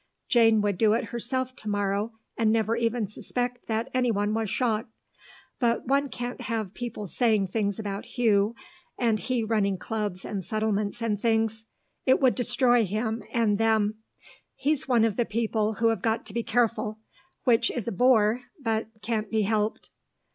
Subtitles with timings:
[0.27, 4.89] Jane would do it herself to morrow, and never even suspect that anyone was shocked.
[5.59, 8.55] But one can't have people saying things about Hugh,
[8.97, 11.67] and he running clubs and settlements and things;
[12.07, 13.99] it would destroy him and them;
[14.55, 16.97] he's one of the people who've got to be careful;
[17.43, 19.91] which is a bore, but can't be helped."